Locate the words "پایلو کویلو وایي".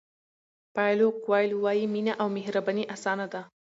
0.75-1.85